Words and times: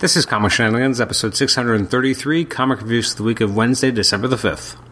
This 0.00 0.16
is 0.16 0.24
Comic 0.24 0.50
Shenanigans, 0.50 0.98
episode 0.98 1.36
633, 1.36 2.46
comic 2.46 2.80
reviews 2.80 3.10
for 3.10 3.18
the 3.18 3.22
week 3.22 3.42
of 3.42 3.54
Wednesday, 3.54 3.90
December 3.90 4.28
the 4.28 4.36
5th. 4.36 4.89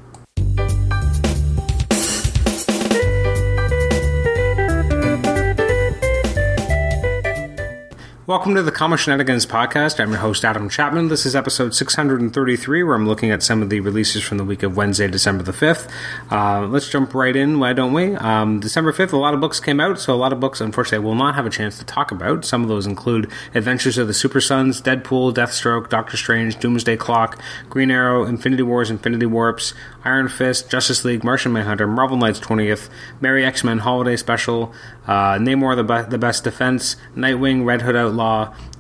Welcome 8.29 8.57
to 8.57 8.63
the 8.63 8.71
Comic 8.71 8.99
Shenanigans 8.99 9.47
podcast. 9.47 9.99
I'm 9.99 10.11
your 10.11 10.19
host, 10.19 10.45
Adam 10.45 10.69
Chapman. 10.69 11.09
This 11.09 11.25
is 11.25 11.35
episode 11.35 11.75
633, 11.75 12.83
where 12.83 12.95
I'm 12.95 13.09
looking 13.09 13.31
at 13.31 13.43
some 13.43 13.63
of 13.63 13.71
the 13.71 13.81
releases 13.81 14.23
from 14.23 14.37
the 14.37 14.45
week 14.45 14.63
of 14.63 14.77
Wednesday, 14.77 15.09
December 15.09 15.43
the 15.43 15.53
5th. 15.53 15.91
Uh, 16.31 16.67
let's 16.67 16.91
jump 16.91 17.15
right 17.15 17.35
in, 17.35 17.59
why 17.59 17.73
don't 17.73 17.95
we? 17.95 18.15
Um, 18.17 18.61
December 18.61 18.93
5th, 18.93 19.15
a 19.15 19.17
lot 19.17 19.33
of 19.33 19.41
books 19.41 19.61
came 19.61 19.81
out, 19.81 19.99
so 19.99 20.13
a 20.13 20.15
lot 20.15 20.35
of 20.35 20.41
books, 20.41 20.61
unfortunately, 20.61 21.03
I 21.03 21.09
will 21.09 21.15
not 21.15 21.37
have 21.37 21.47
a 21.47 21.51
chance 21.51 21.79
to 21.79 21.87
talk 21.87 22.11
about. 22.11 22.45
Some 22.45 22.61
of 22.61 22.69
those 22.69 22.87
include 22.87 23.31
Adventures 23.55 23.97
of 23.97 24.09
the 24.09 24.13
Super 24.13 24.43
Sons, 24.43 24.83
Deadpool, 24.83 25.33
Deathstroke, 25.33 25.89
Doctor 25.89 26.19
Strange, 26.19 26.59
Doomsday 26.59 26.99
Clock, 26.99 27.43
Green 27.71 27.91
Arrow, 27.91 28.27
Infinity 28.27 28.63
Wars, 28.63 28.91
Infinity 28.91 29.25
Warps, 29.25 29.73
Iron 30.05 30.29
Fist, 30.29 30.71
Justice 30.71 31.03
League, 31.03 31.25
Martian 31.25 31.55
Manhunter, 31.55 31.87
Marvel 31.87 32.19
Knights 32.19 32.41
20th, 32.41 32.91
Merry 33.23 33.43
X 33.43 33.65
Men 33.65 33.79
Holiday 33.79 34.17
Special, 34.17 34.73
uh, 35.07 35.39
Namor 35.39 35.77
the, 35.77 35.85
Be- 35.85 36.11
the 36.11 36.19
Best 36.19 36.45
Defense, 36.45 36.97
Nightwing, 37.17 37.65
Red 37.65 37.81
Hood 37.83 37.97
Outlaw, 37.97 38.18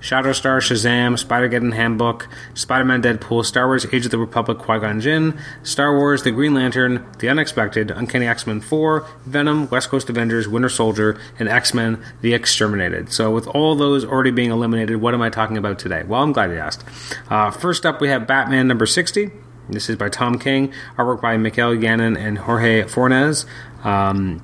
Shatterstar, 0.00 0.58
Shazam, 0.60 1.18
Spider 1.18 1.48
Geddon 1.48 1.74
Handbook, 1.74 2.28
Spider 2.54 2.84
Man 2.84 3.02
Deadpool, 3.02 3.44
Star 3.44 3.66
Wars 3.66 3.86
Age 3.92 4.04
of 4.04 4.10
the 4.10 4.18
Republic 4.18 4.58
Qui 4.58 4.78
Gon 4.78 5.00
Jinn, 5.00 5.38
Star 5.62 5.96
Wars 5.96 6.22
The 6.22 6.30
Green 6.30 6.54
Lantern, 6.54 7.06
The 7.18 7.28
Unexpected, 7.28 7.90
Uncanny 7.90 8.26
X 8.26 8.46
Men 8.46 8.60
4, 8.60 9.06
Venom, 9.26 9.68
West 9.70 9.88
Coast 9.88 10.08
Avengers, 10.08 10.46
Winter 10.46 10.68
Soldier, 10.68 11.18
and 11.38 11.48
X 11.48 11.74
Men 11.74 12.02
The 12.20 12.34
Exterminated. 12.34 13.12
So, 13.12 13.30
with 13.30 13.46
all 13.48 13.74
those 13.74 14.04
already 14.04 14.30
being 14.30 14.50
eliminated, 14.50 14.96
what 14.96 15.14
am 15.14 15.22
I 15.22 15.30
talking 15.30 15.56
about 15.56 15.78
today? 15.78 16.04
Well, 16.04 16.22
I'm 16.22 16.32
glad 16.32 16.50
you 16.50 16.58
asked. 16.58 16.84
Uh, 17.28 17.50
first 17.50 17.84
up, 17.84 18.00
we 18.00 18.08
have 18.08 18.26
Batman 18.26 18.68
number 18.68 18.86
60. 18.86 19.30
This 19.68 19.90
is 19.90 19.96
by 19.96 20.08
Tom 20.08 20.38
King, 20.38 20.72
artwork 20.96 21.20
by 21.20 21.36
Mikel 21.36 21.76
Janin 21.76 22.16
and 22.16 22.38
Jorge 22.38 22.84
Fornes. 22.84 23.44
Um, 23.84 24.42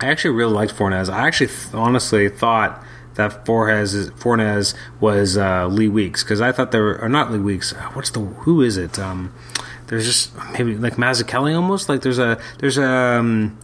I 0.00 0.06
actually 0.06 0.34
really 0.34 0.52
liked 0.52 0.72
Fornes. 0.72 1.08
I 1.08 1.26
actually 1.26 1.46
th- 1.46 1.74
honestly 1.74 2.28
thought 2.28 2.84
that 3.14 3.46
Fornes 3.46 4.10
Fornes 4.10 4.74
was 5.00 5.36
uh, 5.36 5.66
Lee 5.66 5.88
Weeks 5.88 6.22
because 6.22 6.40
I 6.40 6.52
thought 6.52 6.72
there 6.72 6.82
were 6.82 6.98
or 7.00 7.08
not 7.08 7.30
Lee 7.30 7.38
Weeks. 7.38 7.72
What's 7.94 8.10
the 8.10 8.20
who 8.20 8.62
is 8.62 8.76
it? 8.76 8.98
Um, 8.98 9.32
there's 9.88 10.06
just 10.06 10.32
maybe 10.52 10.76
like 10.76 10.94
Mazzucchelli 10.96 11.54
almost 11.54 11.88
like 11.88 12.02
there's 12.02 12.18
a 12.18 12.40
there's 12.58 12.78
a 12.78 12.88
um, 12.88 13.58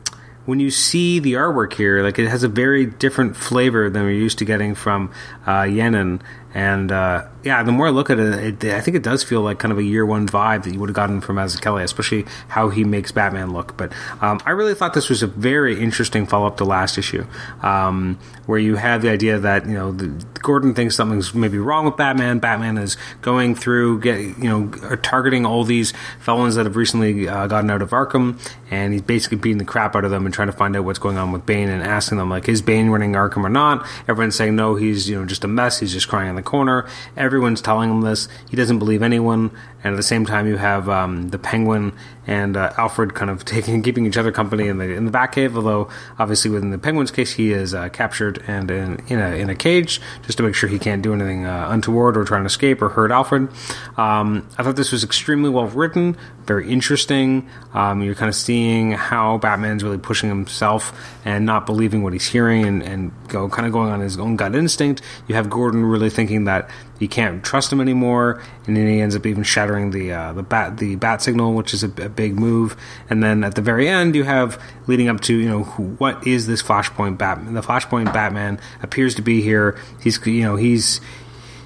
when 0.48 0.60
you 0.60 0.70
see 0.70 1.18
the 1.18 1.34
artwork 1.34 1.74
here, 1.74 2.02
like 2.02 2.18
it 2.18 2.26
has 2.28 2.42
a 2.42 2.48
very 2.48 2.86
different 2.86 3.36
flavor 3.36 3.90
than 3.90 4.04
we're 4.04 4.12
used 4.12 4.38
to 4.38 4.46
getting 4.46 4.74
from 4.74 5.12
uh, 5.46 5.66
Janin. 5.66 6.22
And 6.54 6.90
uh, 6.90 7.26
yeah, 7.44 7.62
the 7.62 7.72
more 7.72 7.88
I 7.88 7.90
look 7.90 8.10
at 8.10 8.18
it, 8.18 8.64
it, 8.64 8.74
I 8.74 8.80
think 8.80 8.96
it 8.96 9.02
does 9.02 9.22
feel 9.22 9.42
like 9.42 9.58
kind 9.58 9.70
of 9.70 9.78
a 9.78 9.82
year 9.82 10.04
one 10.06 10.26
vibe 10.26 10.64
that 10.64 10.72
you 10.72 10.80
would 10.80 10.88
have 10.88 10.96
gotten 10.96 11.20
from 11.20 11.36
Mazzucchelli, 11.36 11.82
especially 11.82 12.24
how 12.48 12.70
he 12.70 12.84
makes 12.84 13.12
Batman 13.12 13.52
look. 13.52 13.76
But 13.76 13.92
um, 14.20 14.40
I 14.46 14.50
really 14.50 14.74
thought 14.74 14.94
this 14.94 15.08
was 15.08 15.22
a 15.22 15.26
very 15.26 15.80
interesting 15.80 16.26
follow 16.26 16.46
up 16.46 16.56
to 16.56 16.64
last 16.64 16.96
issue, 16.96 17.26
um, 17.62 18.18
where 18.46 18.58
you 18.58 18.76
have 18.76 19.02
the 19.02 19.10
idea 19.10 19.38
that 19.38 19.66
you 19.66 19.74
know 19.74 19.92
the, 19.92 20.08
Gordon 20.40 20.74
thinks 20.74 20.96
something's 20.96 21.34
maybe 21.34 21.58
wrong 21.58 21.84
with 21.84 21.96
Batman. 21.96 22.38
Batman 22.38 22.78
is 22.78 22.96
going 23.20 23.54
through, 23.54 24.00
get, 24.00 24.18
you 24.18 24.48
know, 24.48 24.68
targeting 24.96 25.44
all 25.44 25.64
these 25.64 25.92
felons 26.20 26.54
that 26.54 26.64
have 26.64 26.76
recently 26.76 27.28
uh, 27.28 27.46
gotten 27.46 27.70
out 27.70 27.82
of 27.82 27.90
Arkham, 27.90 28.40
and 28.70 28.94
he's 28.94 29.02
basically 29.02 29.36
beating 29.38 29.58
the 29.58 29.64
crap 29.64 29.94
out 29.94 30.04
of 30.04 30.10
them 30.10 30.24
and 30.24 30.34
trying 30.34 30.48
to 30.48 30.52
find 30.52 30.76
out 30.76 30.84
what's 30.84 30.98
going 30.98 31.18
on 31.18 31.32
with 31.32 31.44
Bane 31.44 31.68
and 31.68 31.82
asking 31.82 32.18
them 32.18 32.30
like, 32.30 32.48
is 32.48 32.62
Bane 32.62 32.88
running 32.88 33.12
Arkham 33.12 33.44
or 33.44 33.50
not? 33.50 33.86
Everyone's 34.08 34.36
saying 34.36 34.56
no, 34.56 34.76
he's 34.76 35.08
you 35.08 35.18
know 35.18 35.26
just 35.26 35.44
a 35.44 35.48
mess. 35.48 35.80
He's 35.80 35.92
just 35.92 36.08
crying 36.08 36.30
in 36.30 36.37
the 36.38 36.42
corner. 36.42 36.86
Everyone's 37.16 37.60
telling 37.60 37.90
him 37.90 38.00
this. 38.00 38.28
He 38.48 38.56
doesn't 38.56 38.78
believe 38.78 39.02
anyone, 39.02 39.50
and 39.84 39.94
at 39.94 39.96
the 39.96 40.02
same 40.02 40.26
time, 40.26 40.46
you 40.46 40.56
have 40.56 40.88
um, 40.88 41.28
the 41.28 41.38
Penguin 41.38 41.92
and 42.26 42.56
uh, 42.56 42.72
Alfred 42.76 43.14
kind 43.14 43.30
of 43.30 43.44
taking 43.44 43.82
keeping 43.82 44.06
each 44.06 44.16
other 44.16 44.30
company 44.30 44.68
in 44.68 44.78
the 44.78 44.92
in 44.92 45.04
the 45.04 45.10
Batcave. 45.10 45.56
Although 45.56 45.88
obviously 46.18 46.50
within 46.50 46.70
the 46.70 46.78
Penguin's 46.78 47.10
case, 47.10 47.32
he 47.32 47.52
is 47.52 47.74
uh, 47.74 47.88
captured 47.88 48.42
and 48.46 48.70
in, 48.70 49.02
in 49.08 49.18
a 49.18 49.34
in 49.36 49.50
a 49.50 49.54
cage 49.54 50.00
just 50.26 50.38
to 50.38 50.44
make 50.44 50.54
sure 50.54 50.68
he 50.68 50.78
can't 50.78 51.02
do 51.02 51.12
anything 51.12 51.46
uh, 51.46 51.68
untoward 51.70 52.16
or 52.16 52.24
try 52.24 52.38
and 52.38 52.46
escape 52.46 52.82
or 52.82 52.90
hurt 52.90 53.10
Alfred. 53.10 53.48
Um, 53.96 54.48
I 54.58 54.62
thought 54.62 54.76
this 54.76 54.92
was 54.92 55.04
extremely 55.04 55.50
well 55.50 55.66
written, 55.66 56.16
very 56.44 56.70
interesting. 56.70 57.48
Um, 57.72 58.02
you're 58.02 58.14
kind 58.14 58.28
of 58.28 58.34
seeing 58.34 58.92
how 58.92 59.38
Batman's 59.38 59.84
really 59.84 59.98
pushing 59.98 60.28
himself 60.28 60.92
and 61.24 61.46
not 61.46 61.66
believing 61.66 62.02
what 62.02 62.12
he's 62.12 62.26
hearing 62.26 62.64
and, 62.64 62.82
and 62.82 63.12
go 63.28 63.48
kind 63.48 63.66
of 63.66 63.72
going 63.72 63.90
on 63.90 64.00
his 64.00 64.18
own 64.18 64.36
gut 64.36 64.54
instinct. 64.54 65.02
You 65.28 65.34
have 65.34 65.48
Gordon 65.48 65.84
really 65.84 66.10
thinking 66.10 66.44
that 66.44 66.70
you 66.98 67.08
can't 67.08 67.44
trust 67.44 67.72
him 67.72 67.80
anymore, 67.80 68.42
and 68.66 68.76
then 68.76 68.86
he 68.86 69.00
ends 69.00 69.14
up 69.14 69.24
even 69.24 69.44
shattering 69.44 69.90
the 69.90 70.12
uh, 70.12 70.32
the 70.32 70.42
bat 70.42 70.78
the 70.78 70.96
bat 70.96 71.22
signal, 71.22 71.54
which 71.54 71.72
is 71.72 71.84
a, 71.84 71.86
a, 72.02 72.08
big 72.08 72.38
move. 72.38 72.76
And 73.08 73.22
then 73.22 73.44
at 73.44 73.54
the 73.54 73.62
very 73.62 73.88
end, 73.88 74.14
you 74.14 74.24
have 74.24 74.60
leading 74.86 75.08
up 75.08 75.20
to 75.22 75.34
you 75.34 75.48
know 75.48 75.64
who, 75.64 75.84
what 75.94 76.26
is 76.26 76.46
this 76.46 76.62
Flashpoint 76.62 77.18
Batman? 77.18 77.54
The 77.54 77.60
Flashpoint 77.60 78.12
Batman 78.12 78.60
appears 78.82 79.14
to 79.16 79.22
be 79.22 79.42
here. 79.42 79.78
He's 80.02 80.24
you 80.26 80.42
know 80.42 80.56
he's 80.56 81.00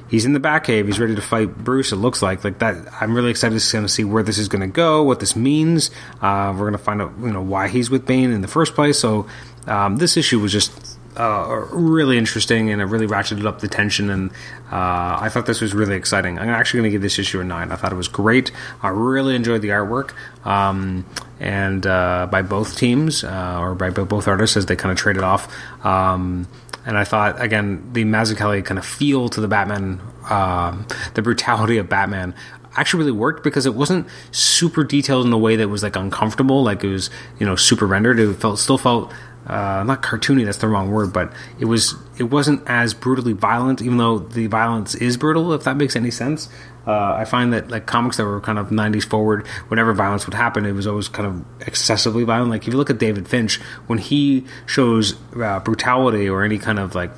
he's 0.09 0.27
in 0.27 0.35
the 0.35 0.41
Batcave. 0.41 0.87
He's 0.87 1.01
ready 1.01 1.15
to 1.15 1.23
fight 1.23 1.57
Bruce. 1.57 1.93
It 1.93 1.97
looks 1.97 2.21
like 2.21 2.45
like 2.45 2.59
that. 2.59 2.77
I'm 3.01 3.15
really 3.15 3.31
excited 3.31 3.59
to 3.59 3.89
see 3.89 4.05
where 4.05 4.23
this 4.23 4.39
is 4.39 4.49
going 4.49 4.61
to 4.61 4.67
go, 4.67 5.03
what 5.03 5.21
this 5.21 5.35
means. 5.35 5.91
Uh, 6.21 6.53
we're 6.53 6.69
going 6.69 6.73
to 6.73 6.79
find 6.79 7.01
out 7.01 7.13
you 7.21 7.33
know 7.33 7.43
why 7.43 7.69
he's 7.69 7.91
with 7.91 8.07
Bane 8.07 8.31
in 8.31 8.43
the 8.43 8.49
first 8.49 8.75
place. 8.75 8.99
So 8.99 9.27
um, 9.67 9.97
this 9.97 10.17
issue 10.17 10.41
was 10.41 10.53
just 10.53 10.99
uh, 11.17 11.67
really 11.73 12.17
interesting 12.17 12.71
and 12.71 12.81
it 12.81 12.87
really 12.87 13.07
ratcheted 13.07 13.47
up 13.47 13.61
the 13.61 13.69
tension 13.69 14.11
and 14.11 14.31
uh, 14.71 15.19
I 15.21 15.29
thought 15.29 15.47
this 15.47 15.61
was 15.61 15.75
really 15.75 15.95
exciting. 15.95 16.39
I'm 16.39 16.49
actually 16.49 16.81
going 16.81 16.91
to 16.91 16.95
give 16.95 17.03
this 17.03 17.19
issue 17.19 17.41
a 17.41 17.45
nine. 17.45 17.71
I 17.71 17.77
thought 17.77 17.93
it 17.93 17.97
was 17.97 18.09
great. 18.09 18.51
I 18.83 18.89
really 18.89 19.35
enjoyed 19.35 19.63
the 19.63 19.69
artwork 19.69 20.13
um, 20.47 21.05
and 21.39 21.87
uh, 21.87 22.29
by 22.31 22.43
both 22.43 22.77
teams 22.77 23.25
uh, 23.25 23.59
or 23.61 23.75
by 23.75 23.91
both 23.91 24.27
artists 24.27 24.57
as 24.57 24.67
they 24.67 24.77
kind 24.77 24.93
of 24.93 24.99
traded 24.99 25.23
off. 25.23 25.55
Um, 25.85 26.49
and 26.85 26.99
I 26.99 27.05
thought 27.05 27.41
again 27.41 27.93
the 27.93 28.05
Mazzucchelli 28.05 28.65
kind 28.65 28.79
of 28.79 28.87
feel 28.87 29.29
to 29.29 29.41
the 29.41 29.49
Batman, 29.49 30.01
um, 30.29 30.87
the 31.15 31.23
brutality 31.23 31.79
of 31.79 31.89
Batman 31.89 32.35
actually 32.77 33.01
really 33.05 33.19
worked 33.19 33.45
because 33.45 33.67
it 33.67 33.75
wasn't 33.75 34.07
super 34.31 34.85
detailed 34.85 35.27
in 35.27 35.33
a 35.33 35.39
way 35.39 35.57
that 35.57 35.69
was 35.69 35.83
like 35.83 35.97
uncomfortable, 35.97 36.63
like 36.63 36.83
it 36.85 36.89
was 36.89 37.11
you 37.39 37.47
know 37.47 37.57
super 37.57 37.87
rendered. 37.87 38.19
It 38.19 38.35
felt 38.35 38.59
still 38.59 38.79
felt 38.79 39.13
uh, 39.47 39.83
not 39.85 40.03
cartoony 40.03 40.45
that's 40.45 40.59
the 40.59 40.69
wrong 40.69 40.91
word 40.91 41.13
but 41.13 41.33
it 41.59 41.65
was 41.65 41.95
it 42.19 42.25
wasn't 42.25 42.63
as 42.69 42.95
brutally 42.95 43.33
violent 43.33 43.83
even 43.83 43.97
though 43.97 44.19
the 44.19 44.47
violence 44.47 44.95
is 44.95 45.17
brutal 45.17 45.53
if 45.53 45.65
that 45.65 45.77
makes 45.77 45.97
any 45.97 46.11
sense. 46.11 46.49
Uh, 46.85 47.15
i 47.15 47.25
find 47.25 47.53
that 47.53 47.71
like 47.71 47.87
comics 47.87 48.17
that 48.17 48.25
were 48.25 48.41
kind 48.41 48.59
of 48.59 48.71
90s 48.71 49.05
forward 49.05 49.47
whenever 49.69 49.93
violence 49.93 50.27
would 50.27 50.35
happen 50.35 50.67
it 50.67 50.73
was 50.73 50.85
always 50.85 51.07
kind 51.07 51.29
of 51.29 51.67
excessively 51.67 52.25
violent. 52.25 52.51
Like 52.51 52.63
if 52.67 52.73
you 52.73 52.77
look 52.77 52.91
at 52.91 52.99
david 52.99 53.29
finch 53.29 53.61
when 53.87 53.99
he 53.99 54.45
shows 54.67 55.15
uh, 55.41 55.61
brutality 55.61 56.29
or 56.29 56.43
any 56.43 56.59
kind 56.59 56.79
of 56.79 56.95
like 56.95 57.13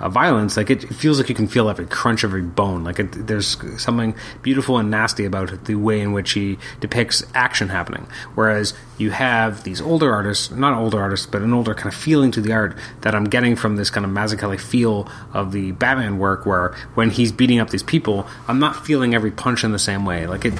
uh, 0.00 0.08
violence, 0.08 0.56
like 0.56 0.70
it, 0.70 0.82
feels 0.94 1.18
like 1.18 1.28
you 1.28 1.34
can 1.34 1.46
feel 1.46 1.68
every 1.68 1.86
crunch 1.86 2.24
of 2.24 2.30
every 2.30 2.42
bone. 2.42 2.82
Like 2.84 2.98
it, 2.98 3.26
there's 3.26 3.56
something 3.80 4.14
beautiful 4.42 4.78
and 4.78 4.90
nasty 4.90 5.24
about 5.24 5.66
the 5.66 5.74
way 5.74 6.00
in 6.00 6.12
which 6.12 6.32
he 6.32 6.58
depicts 6.80 7.22
action 7.34 7.68
happening. 7.68 8.06
Whereas 8.34 8.74
you 8.98 9.10
have 9.10 9.64
these 9.64 9.80
older 9.80 10.12
artists, 10.12 10.50
not 10.50 10.74
older 10.74 11.00
artists, 11.00 11.26
but 11.26 11.42
an 11.42 11.52
older 11.52 11.74
kind 11.74 11.88
of 11.88 11.94
feeling 11.94 12.30
to 12.32 12.40
the 12.40 12.52
art 12.52 12.76
that 13.02 13.14
I'm 13.14 13.24
getting 13.24 13.56
from 13.56 13.76
this 13.76 13.90
kind 13.90 14.04
of 14.04 14.12
Mazzucchelli 14.12 14.60
feel 14.60 15.08
of 15.32 15.52
the 15.52 15.72
Batman 15.72 16.18
work, 16.18 16.46
where 16.46 16.74
when 16.94 17.10
he's 17.10 17.32
beating 17.32 17.58
up 17.58 17.70
these 17.70 17.82
people, 17.82 18.26
I'm 18.48 18.58
not 18.58 18.84
feeling 18.86 19.14
every 19.14 19.30
punch 19.30 19.64
in 19.64 19.72
the 19.72 19.78
same 19.78 20.04
way. 20.04 20.26
Like 20.26 20.44
it, 20.44 20.54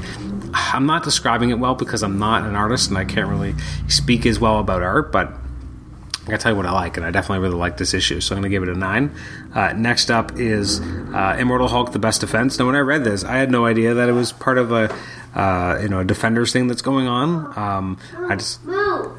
I'm 0.55 0.87
not 0.87 1.03
describing 1.03 1.51
it 1.51 1.59
well 1.59 1.75
because 1.75 2.03
I'm 2.03 2.19
not 2.19 2.45
an 2.45 2.57
artist 2.57 2.89
and 2.89 2.99
I 2.99 3.05
can't 3.05 3.29
really 3.29 3.55
speak 3.89 4.27
as 4.27 4.39
well 4.39 4.59
about 4.59 4.83
art, 4.83 5.13
but 5.13 5.33
I 6.23 6.33
gotta 6.33 6.39
tell 6.39 6.53
you 6.53 6.57
what 6.57 6.67
I 6.67 6.73
like, 6.73 6.97
and 6.97 7.07
I 7.07 7.11
definitely 7.11 7.43
really 7.43 7.59
like 7.59 7.79
this 7.79 7.95
issue, 7.95 8.21
so 8.21 8.35
I'm 8.35 8.43
gonna 8.43 8.51
give 8.51 8.63
it 8.63 8.69
a 8.69 8.75
nine. 8.75 9.13
Uh, 9.55 9.73
next 9.73 10.11
up 10.11 10.39
is 10.39 10.81
uh, 10.81 11.37
Immortal 11.39 11.69
Hulk: 11.69 11.93
The 11.93 11.99
Best 11.99 12.21
Defense. 12.21 12.59
Now, 12.59 12.67
when 12.67 12.77
I 12.77 12.81
read 12.81 13.05
this, 13.05 13.25
I 13.25 13.37
had 13.37 13.51
no 13.51 13.65
idea 13.65 13.95
that 13.95 14.09
it 14.09 14.13
was 14.13 14.31
part 14.31 14.59
of 14.59 14.71
a 14.71 14.95
uh, 15.35 15.79
you 15.83 15.89
know 15.89 16.01
a 16.01 16.05
Defenders 16.05 16.53
thing 16.53 16.67
that's 16.67 16.83
going 16.83 17.07
on. 17.07 17.59
Um, 17.59 17.99
I 18.29 18.37
just 18.37 18.61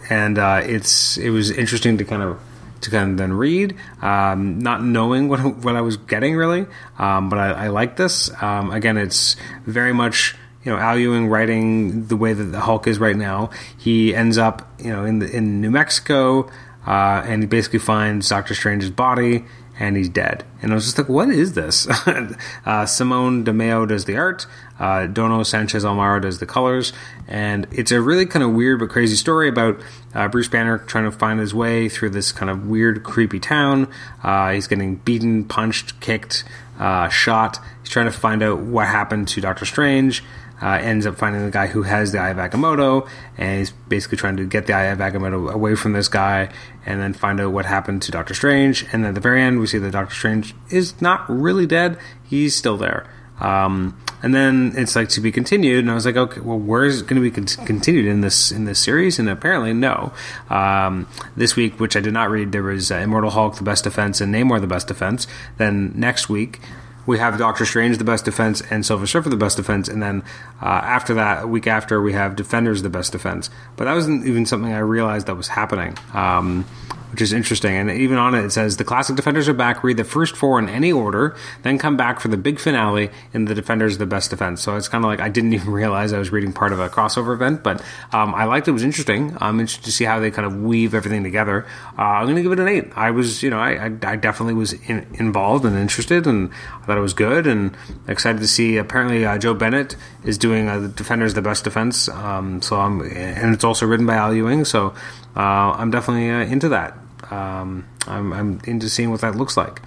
and 0.10 0.38
uh, 0.38 0.62
it's 0.64 1.18
it 1.18 1.32
was 1.32 1.50
interesting 1.50 1.98
to 1.98 2.06
kind 2.06 2.22
of 2.22 2.40
to 2.82 2.90
kind 2.90 3.12
of 3.12 3.18
then 3.18 3.34
read, 3.34 3.76
um, 4.02 4.60
not 4.60 4.84
knowing 4.84 5.28
what 5.30 5.40
what 5.40 5.76
I 5.76 5.82
was 5.82 5.98
getting 5.98 6.36
really, 6.36 6.68
um, 7.00 7.30
but 7.30 7.40
I, 7.40 7.66
I 7.66 7.68
like 7.70 7.96
this. 7.96 8.30
Um, 8.42 8.72
again, 8.72 8.98
it's 8.98 9.36
very 9.66 9.94
much 9.94 10.36
you 10.64 10.72
know 10.72 10.78
Al 10.78 10.98
Ewing 10.98 11.28
writing 11.28 12.08
the 12.08 12.16
way 12.16 12.34
that 12.34 12.44
the 12.44 12.60
Hulk 12.60 12.88
is 12.88 13.00
right 13.00 13.16
now. 13.16 13.50
He 13.78 14.14
ends 14.14 14.38
up 14.38 14.70
you 14.80 14.92
know 14.92 15.06
in 15.06 15.20
the, 15.20 15.30
in 15.36 15.62
New 15.62 15.72
Mexico 15.72 16.50
uh, 16.86 17.24
and 17.26 17.44
he 17.44 17.48
basically 17.48 17.80
finds 17.80 18.30
Doctor 18.30 18.54
Strange's 18.54 18.90
body, 18.90 19.46
and 19.80 19.98
he's 19.98 20.10
dead. 20.10 20.44
And 20.62 20.72
I 20.72 20.76
was 20.76 20.86
just 20.86 20.98
like, 20.98 21.10
what 21.10 21.30
is 21.30 21.54
this? 21.54 21.88
uh, 22.66 22.86
Simone 22.86 23.44
Di 23.44 23.52
Meo 23.52 23.86
does 23.86 24.06
the 24.06 24.18
art, 24.18 24.46
uh, 24.80 25.08
Dono 25.08 25.44
Sanchez 25.44 25.84
Almara 25.84 26.22
does 26.22 26.40
the 26.40 26.46
colors, 26.46 26.94
and 27.28 27.68
it's 27.72 27.92
a 27.92 28.02
really 28.02 28.26
kind 28.26 28.44
of 28.44 28.52
weird 28.52 28.80
but 28.80 28.90
crazy 28.90 29.16
story 29.16 29.48
about 29.50 29.80
uh, 30.14 30.28
Bruce 30.28 30.48
Banner 30.48 30.78
trying 30.80 31.06
to 31.06 31.12
find 31.12 31.40
his 31.40 31.54
way 31.54 31.90
through 31.90 32.12
this 32.12 32.32
kind 32.32 32.50
of 32.50 32.68
weird, 32.68 33.04
creepy 33.04 33.40
town. 33.40 33.88
Uh, 34.24 34.52
he's 34.52 34.68
getting 34.68 34.98
beaten, 34.98 35.46
punched, 35.46 36.00
kicked. 36.00 36.44
uh, 36.82 37.10
shot. 37.10 37.60
He's 37.82 37.90
trying 37.90 38.08
to 38.08 38.12
find 38.12 38.42
out 38.42 38.60
what 38.60 38.88
happened 38.88 39.28
to 39.30 39.42
Doctor 39.42 39.66
Strange. 39.66 40.24
Uh, 40.62 40.78
ends 40.82 41.06
up 41.06 41.18
finding 41.18 41.44
the 41.44 41.52
guy 41.52 41.68
who 41.68 41.84
has 41.84 42.12
the 42.12 42.20
Eye 42.20 42.30
of 42.30 42.38
Agamotto, 42.38 43.10
and 43.38 43.60
he's 43.60 43.72
basically 43.72 44.18
trying 44.18 44.38
to 44.38 44.46
get 44.46 44.68
the 44.68 44.74
Eye 44.74 44.86
of 44.86 45.00
Agamotto 45.00 45.52
away 45.52 45.76
from 45.76 45.94
this 45.94 46.08
guy, 46.08 46.50
and 46.86 47.02
then 47.02 47.14
find 47.14 47.42
out 47.42 47.52
what 47.52 47.66
happened 47.66 48.02
to 48.04 48.12
Doctor 48.12 48.34
Strange. 48.34 48.86
And 48.92 49.06
at 49.06 49.16
the 49.16 49.22
very 49.22 49.42
end, 49.42 49.60
we 49.60 49.68
see 49.68 49.80
that 49.80 49.92
Doctor 49.92 50.14
Strange 50.14 50.54
is 50.70 51.02
not 51.02 51.28
really 51.30 51.66
dead; 51.66 51.98
he's 52.24 52.56
still 52.56 52.78
there. 52.78 53.10
Um, 53.42 53.98
and 54.22 54.36
then 54.36 54.74
it's 54.76 54.96
like 54.96 55.10
to 55.10 55.22
be 55.22 55.32
continued, 55.32 55.80
and 55.80 55.90
I 55.90 55.96
was 55.96 56.06
like, 56.06 56.16
okay, 56.16 56.42
well, 56.42 56.60
where 56.60 56.86
is 56.86 57.02
it 57.02 57.08
going 57.08 57.22
to 57.22 57.28
be 57.28 57.32
con- 57.32 57.66
continued 57.66 58.06
in 58.06 58.22
this 58.22 58.52
in 58.52 58.66
this 58.66 58.80
series? 58.80 59.18
And 59.18 59.28
apparently, 59.28 59.74
no. 59.74 60.14
Um, 60.50 61.08
this 61.36 61.56
week, 61.56 61.80
which 61.80 61.96
I 61.96 62.02
did 62.02 62.14
not 62.14 62.30
read, 62.30 62.52
there 62.52 62.62
was 62.62 62.92
uh, 62.92 62.98
Immortal 62.98 63.32
Hulk, 63.32 63.56
the 63.56 63.64
best 63.64 63.84
defense, 63.84 64.22
and 64.22 64.34
Namor, 64.34 64.62
the 64.62 64.68
best 64.68 64.88
defense. 64.88 65.26
Then 65.58 65.92
next 65.96 66.30
week, 66.30 66.60
we 67.06 67.18
have 67.18 67.38
Doctor 67.38 67.66
Strange, 67.66 67.98
the 67.98 68.04
best 68.04 68.26
defense, 68.26 68.62
and 68.70 68.86
Silver 68.86 69.08
Surfer, 69.08 69.30
the 69.30 69.38
best 69.38 69.58
defense, 69.58 69.88
and 69.88 70.02
then 70.02 70.24
uh, 70.62 70.66
after 70.66 71.14
that, 71.16 71.50
week 71.50 71.68
after, 71.68 72.02
we 72.02 72.14
have 72.14 72.36
Defenders, 72.36 72.82
the 72.82 72.90
best 72.90 73.12
defense. 73.12 73.50
But 73.76 73.86
that 73.86 73.94
wasn't 73.94 74.26
even 74.28 74.46
something 74.46 74.72
I 74.72 74.80
realized 74.80 75.28
that 75.28 75.36
was 75.36 75.48
happening. 75.50 75.98
Um, 76.14 76.66
which 77.12 77.22
is 77.22 77.34
interesting. 77.34 77.76
And 77.76 77.92
even 77.92 78.18
on 78.18 78.34
it, 78.36 78.46
it 78.46 78.52
says 78.52 78.78
the 78.78 78.84
classic 78.84 79.16
defenders 79.16 79.48
are 79.48 79.54
back. 79.54 79.84
Read 79.84 79.98
the 79.98 80.04
first 80.04 80.36
four 80.36 80.58
in 80.60 80.70
any 80.70 80.92
order, 80.92 81.36
then 81.64 81.78
come 81.78 81.98
back 81.98 82.20
for 82.20 82.30
the 82.30 82.38
big 82.38 82.60
finale 82.60 83.10
in 83.34 83.46
the 83.46 83.54
defenders 83.54 83.98
the 83.98 84.06
best 84.06 84.30
defense. 84.30 84.62
So 84.62 84.76
it's 84.76 84.88
kind 84.88 85.04
of 85.04 85.10
like 85.10 85.20
I 85.20 85.30
didn't 85.30 85.54
even 85.62 85.72
realize 85.72 86.14
I 86.14 86.20
was 86.20 86.32
reading 86.32 86.54
part 86.54 86.72
of 86.72 86.80
a 86.80 86.90
crossover 86.90 87.34
event, 87.34 87.64
but 87.64 87.82
um, 88.12 88.34
I 88.34 88.46
liked 88.46 88.68
it. 88.68 88.72
it. 88.72 88.74
was 88.74 88.84
interesting. 88.84 89.38
I'm 89.40 89.60
interested 89.60 89.86
to 89.86 89.92
see 89.92 90.06
how 90.06 90.20
they 90.20 90.32
kind 90.32 90.46
of 90.46 90.56
weave 90.62 90.94
everything 90.94 91.24
together. 91.24 91.66
Uh, 91.98 92.02
I'm 92.02 92.26
going 92.26 92.38
to 92.38 92.44
give 92.44 92.52
it 92.52 92.60
an 92.60 92.68
eight. 92.68 92.92
I 92.96 93.12
was, 93.12 93.44
you 93.44 93.50
know, 93.50 93.60
I, 93.60 93.88
I, 93.88 93.92
I 94.04 94.16
definitely 94.16 94.54
was 94.54 94.74
in, 94.74 95.06
involved 95.14 95.66
and 95.66 95.78
interested, 95.78 96.26
and 96.26 96.52
I 96.82 96.86
thought 96.86 96.98
it 96.98 97.02
was 97.02 97.14
good, 97.14 97.48
and 97.48 97.76
excited 98.08 98.40
to 98.40 98.48
see. 98.48 98.78
Apparently, 98.78 99.26
uh, 99.26 99.38
Joe 99.38 99.54
Bennett 99.54 99.96
is 100.24 100.38
doing 100.38 100.68
uh, 100.68 100.80
the 100.80 100.88
defenders 100.88 101.34
the 101.34 101.42
best 101.42 101.64
defense. 101.64 102.08
Um, 102.10 102.62
so 102.62 102.80
I'm, 102.80 103.02
and 103.02 103.54
it's 103.54 103.64
also 103.64 103.86
written 103.86 104.06
by 104.06 104.16
Al 104.16 104.34
Ewing. 104.34 104.66
So 104.66 104.94
I'm 105.40 105.92
definitely 105.92 106.30
uh, 106.30 106.42
into 106.42 106.70
that. 106.70 106.98
Um, 107.30 107.88
I'm, 108.08 108.34
I'm, 108.34 108.62
into 108.66 108.90
seeing 108.90 109.10
what 109.10 109.22
that 109.22 109.36
looks 109.36 109.56
like. 109.56 109.82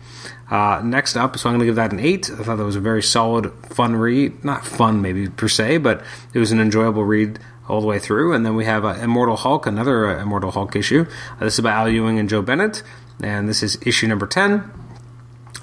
Uh, 0.51 0.81
next 0.83 1.17
up, 1.17 1.37
so 1.39 1.49
I'm 1.49 1.55
going 1.55 1.61
to 1.61 1.67
give 1.67 1.77
that 1.77 1.93
an 1.93 2.01
8. 2.01 2.31
I 2.31 2.43
thought 2.43 2.57
that 2.57 2.65
was 2.65 2.77
a 2.77 2.81
very 2.81 3.03
solid, 3.03 3.53
fun 3.67 3.97
read. 3.97 4.45
Not 4.45 4.65
fun, 4.65 5.03
maybe 5.03 5.29
per 5.29 5.49
se, 5.49 5.79
but 5.79 6.03
it 6.33 6.39
was 6.39 6.53
an 6.53 6.61
enjoyable 6.61 7.05
read 7.05 7.39
all 7.69 7.81
the 7.81 7.87
way 7.87 7.99
through. 7.99 8.33
And 8.33 8.45
then 8.47 8.55
we 8.55 8.65
have 8.65 8.85
uh, 8.85 8.97
Immortal 9.01 9.37
Hulk, 9.37 9.67
another 9.67 10.07
uh, 10.07 10.23
Immortal 10.23 10.53
Hulk 10.53 10.77
issue. 10.77 11.07
Uh, 11.33 11.45
this 11.45 11.55
is 11.55 11.59
about 11.59 11.77
Al 11.77 11.89
Ewing 11.89 12.19
and 12.19 12.29
Joe 12.29 12.43
Bennett, 12.43 12.83
and 13.23 13.49
this 13.49 13.63
is 13.63 13.79
issue 13.87 14.07
number 14.07 14.27
10. 14.27 14.71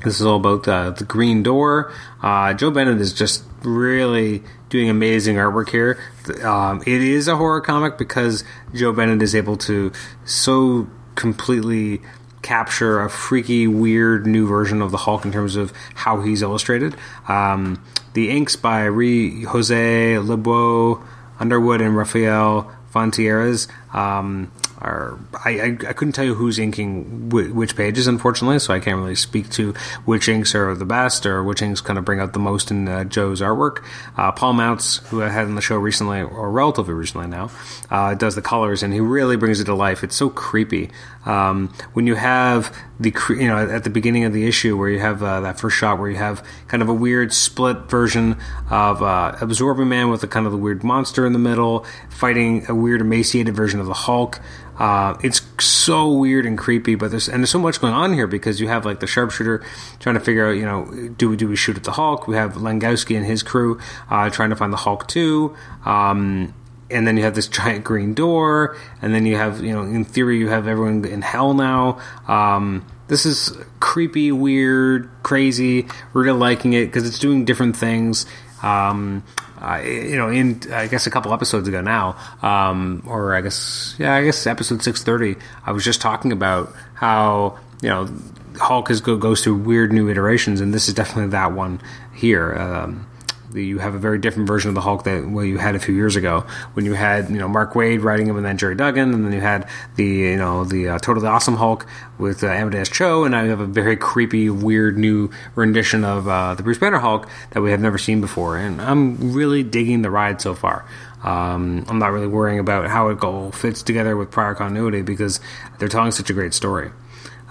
This 0.04 0.20
is 0.20 0.26
all 0.26 0.38
about 0.38 0.68
uh, 0.68 0.92
the 0.92 1.04
Green 1.04 1.44
Door. 1.44 1.94
Uh, 2.22 2.54
Joe 2.54 2.72
Bennett 2.72 3.00
is 3.00 3.14
just 3.14 3.44
really 3.62 4.44
doing 4.70 4.90
amazing 4.90 5.36
artwork 5.36 5.70
here. 5.70 6.00
Um, 6.44 6.82
it 6.82 7.02
is 7.02 7.28
a 7.28 7.36
horror 7.36 7.62
comic 7.62 7.98
because 7.98 8.44
Joe 8.74 8.94
Bennett 8.94 9.22
is 9.22 9.36
able 9.36 9.58
to 9.58 9.92
so 10.26 10.88
completely 11.16 12.02
capture 12.42 13.02
a 13.02 13.10
freaky, 13.10 13.68
weird 13.68 14.26
new 14.26 14.48
version 14.48 14.82
of 14.82 14.92
the 14.92 14.98
Hulk 14.98 15.26
in 15.26 15.32
terms 15.32 15.56
of 15.56 15.72
how 15.94 16.22
he's 16.22 16.42
illustrated. 16.42 16.96
Um, 17.28 17.84
the 18.14 18.32
inks 18.32 18.56
by 18.56 18.86
Re- 18.86 19.44
Jose 19.44 20.18
Lebeau, 20.18 21.04
Underwood, 21.40 21.82
and 21.82 21.96
Rafael 21.96 22.72
Fonteriz. 22.92 23.68
Um, 23.94 24.52
are 24.82 25.20
I, 25.46 25.50
I, 25.60 25.66
I, 25.90 25.94
couldn't 25.94 26.14
tell 26.14 26.26
you 26.26 26.34
who's 26.34 26.58
inking 26.58 27.30
which 27.30 27.76
pages, 27.76 28.08
unfortunately, 28.08 28.58
so 28.60 28.74
I 28.74 28.80
can't 28.80 28.98
really 28.98 29.16
speak 29.16 29.50
to 29.52 29.74
which 30.06 30.28
inks 30.28 30.56
are 30.56 30.74
the 30.74 30.86
best 30.86 31.26
or 31.26 31.44
which 31.44 31.62
inks 31.62 31.82
kind 31.82 32.00
of 32.00 32.06
bring 32.06 32.20
out 32.20 32.34
the 32.34 32.40
most 32.40 32.72
in 32.72 32.88
uh, 32.88 33.04
Joe's 33.04 33.42
artwork. 33.42 33.84
Uh, 34.18 34.32
Paul 34.32 34.54
Mounts, 34.54 34.98
who 35.10 35.22
I 35.22 35.30
had 35.30 35.46
on 35.46 35.56
the 35.56 35.62
show 35.62 35.78
recently, 35.78 36.22
or 36.22 36.50
relatively 36.50 36.94
recently 36.94 37.28
now, 37.28 37.52
uh, 37.92 38.16
does 38.16 38.36
the 38.36 38.42
colors, 38.42 38.82
and 38.82 38.94
he 38.94 39.00
really 39.00 39.38
brings 39.38 39.60
it 39.60 39.66
to 39.66 39.76
life. 39.76 40.04
It's 40.04 40.16
so 40.16 40.30
creepy. 40.30 40.90
Um, 41.26 41.72
when 41.94 42.08
you 42.08 42.16
have 42.16 42.76
the 43.00 43.14
you 43.30 43.48
know 43.48 43.58
at 43.58 43.84
the 43.84 43.90
beginning 43.90 44.24
of 44.24 44.34
the 44.34 44.48
issue 44.48 44.78
where 44.78 44.90
you 44.90 45.00
have 45.00 45.22
uh, 45.22 45.42
that 45.42 45.60
first 45.60 45.78
shot 45.78 46.00
where 46.00 46.10
you 46.10 46.18
have 46.18 46.44
kind 46.68 46.82
of 46.82 46.90
a 46.90 46.94
weird 46.94 47.34
split 47.34 47.90
version 47.90 48.38
of 48.72 49.04
uh, 49.04 49.36
Absorbing 49.40 49.90
Man 49.90 50.10
with 50.10 50.24
a 50.24 50.28
kind 50.28 50.48
of 50.48 50.52
the 50.52 50.58
weird 50.58 50.84
monster 50.84 51.28
in 51.28 51.34
the 51.34 51.40
middle 51.40 51.86
fighting 52.10 52.66
a 52.70 52.76
weird 52.76 53.02
emaciated 53.02 53.56
version 53.56 53.80
of 53.80 53.86
the 53.86 53.94
Hulk. 53.94 54.40
Uh, 54.82 55.16
it's 55.22 55.44
so 55.64 56.12
weird 56.12 56.44
and 56.44 56.58
creepy, 56.58 56.96
but 56.96 57.12
there's 57.12 57.30
and 57.30 57.44
there's 57.44 57.52
so 57.52 57.60
much 57.60 57.80
going 57.80 57.94
on 57.94 58.16
here 58.16 58.26
because 58.26 58.60
you 58.60 58.68
have 58.68 58.84
like 58.84 59.00
the 59.00 59.06
sharpshooter 59.06 59.64
trying 60.00 60.16
to 60.16 60.20
figure 60.20 60.48
out, 60.48 60.54
you 60.54 60.66
know, 60.66 61.10
do 61.20 61.30
we 61.30 61.38
do 61.38 61.48
we 61.48 61.56
shoot 61.56 61.78
at 61.78 61.84
the 61.84 61.92
Hulk? 61.92 62.28
We 62.28 62.36
have 62.36 62.54
Langkowski 62.54 63.16
and 63.16 63.24
his 63.24 63.44
crew 63.44 63.80
uh, 64.10 64.32
trying 64.32 64.50
to 64.50 64.56
find 64.56 64.74
the 64.74 64.78
Hulk 64.78 65.08
too. 65.08 65.56
Um, 65.86 66.56
and 66.90 67.06
then 67.06 67.16
you 67.16 67.22
have 67.22 67.36
this 67.36 67.48
giant 67.60 67.84
green 67.84 68.16
door, 68.16 68.76
and 69.04 69.14
then 69.14 69.28
you 69.28 69.36
have, 69.36 69.64
you 69.64 69.72
know, 69.72 69.84
in 69.84 70.04
theory, 70.04 70.40
you 70.40 70.50
have 70.50 70.68
everyone 70.68 71.06
in 71.06 71.22
hell 71.22 71.54
now. 71.54 72.02
Um, 72.28 72.84
this 73.08 73.28
is 73.28 73.56
creepy, 73.80 74.32
weird, 74.32 75.12
crazy. 75.22 75.86
We're 76.12 76.24
really 76.24 76.40
liking 76.40 76.74
it 76.74 76.88
because 76.88 77.08
it's 77.08 77.20
doing 77.20 77.46
different 77.46 77.78
things. 77.78 78.26
Um, 78.64 79.24
uh, 79.62 79.82
you 79.84 80.18
know, 80.18 80.30
in 80.30 80.62
I 80.72 80.88
guess 80.88 81.08
a 81.08 81.12
couple 81.12 81.34
episodes 81.34 81.68
ago 81.68 81.82
now, 81.82 82.18
um, 82.42 83.04
or 83.06 83.36
I 83.36 83.42
guess 83.42 83.96
yeah, 84.00 84.16
I 84.16 84.24
guess 84.24 84.48
episode 84.48 84.82
six 84.82 85.04
thirty, 85.04 85.36
I 85.66 85.72
was 85.72 85.84
just 85.84 86.02
talking 86.02 86.32
about 86.32 86.74
how 86.96 87.60
you 87.82 87.90
know 87.90 88.10
Hulk 88.58 88.90
is, 88.90 89.02
goes 89.02 89.44
through 89.44 89.56
weird 89.58 89.94
new 89.94 90.10
iterations, 90.10 90.62
and 90.62 90.74
this 90.74 90.88
is 90.88 90.94
definitely 90.94 91.32
that 91.32 91.52
one 91.52 91.82
here. 92.14 92.54
Um, 92.56 93.08
you 93.54 93.80
have 93.80 93.96
a 93.96 93.98
very 93.98 94.18
different 94.18 94.48
version 94.48 94.70
of 94.70 94.76
the 94.76 94.82
Hulk 94.82 95.04
that 95.04 95.28
well, 95.30 95.46
you 95.46 95.58
had 95.58 95.76
a 95.76 95.80
few 95.80 95.96
years 95.96 96.16
ago 96.16 96.46
when 96.74 96.86
you 96.86 96.94
had 96.94 97.30
you 97.30 97.38
know 97.38 97.48
Mark 97.48 97.74
Waid 97.74 98.04
writing 98.04 98.28
him 98.28 98.38
and 98.38 98.46
then 98.46 98.58
Gerry 98.58 98.76
Duggan 98.76 99.14
and 99.14 99.26
then 99.26 99.34
you 99.34 99.42
had 99.42 99.68
the 99.96 100.06
you 100.06 100.38
know 100.38 100.64
the 100.64 100.90
uh, 100.90 101.00
totally 101.00 101.28
awesome 101.28 101.56
Hulk 101.56 101.86
with 102.18 102.44
uh, 102.44 102.48
Amadeus 102.48 102.90
Cho 102.90 103.24
and 103.24 103.32
now 103.32 103.44
you 103.44 103.50
have 103.50 103.60
a 103.60 103.66
very 103.66 103.98
creepy 103.98 104.50
weird 104.50 104.98
new 104.98 105.30
rendition 105.56 106.04
of 106.04 106.28
uh, 106.28 106.56
the 106.56 106.64
Bruce 106.64 106.78
Banner 106.78 107.00
Hulk 107.00 107.28
that 107.52 107.62
we 107.62 107.72
have 107.72 107.80
never 107.80 107.98
seen 107.98 108.22
before 108.22 108.58
and 108.58 108.82
I'm 108.82 109.34
really 109.34 109.64
digging 109.64 110.02
the 110.02 110.10
ride 110.10 110.42
so 110.42 110.56
far. 110.56 110.86
Um, 111.24 111.86
I'm 111.88 112.00
not 112.00 112.12
really 112.12 112.28
worrying 112.28 112.60
about 112.60 112.88
how 112.88 113.10
it 113.10 113.24
all 113.24 113.52
fits 113.52 113.84
together 113.84 114.18
with 114.18 114.32
prior 114.32 114.56
continuity 114.56 115.02
because 115.02 115.40
they're 115.78 115.88
telling 115.88 116.12
such 116.12 116.30
a 116.30 116.34
great 116.34 116.54
story. 116.54 116.92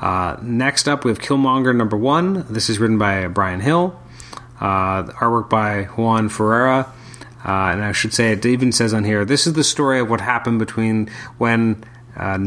Uh, 0.01 0.37
next 0.43 0.89
up, 0.89 1.05
we 1.05 1.11
have 1.11 1.19
Killmonger 1.19 1.77
number 1.77 1.97
one. 1.97 2.47
This 2.49 2.71
is 2.71 2.79
written 2.79 2.99
by 2.99 3.27
Bryan 3.29 3.61
Hill. 3.61 4.01
Uh, 4.61 5.05
artwork 5.05 5.49
by 5.49 5.85
Juan 5.85 6.29
Ferreira. 6.29 6.93
Uh, 7.45 7.73
and 7.73 7.83
I 7.83 7.93
should 7.93 8.13
say, 8.13 8.33
it 8.33 8.45
even 8.45 8.71
says 8.73 8.93
on 8.93 9.05
here, 9.05 9.25
this 9.25 9.47
is 9.47 9.55
the 9.55 9.65
story 9.65 9.99
of 9.99 10.11
what 10.11 10.21
happened 10.21 10.59
between 10.59 11.09
when 11.39 11.83
uh, 12.17 12.39